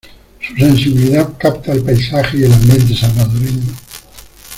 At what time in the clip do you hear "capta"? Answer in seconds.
1.37-1.73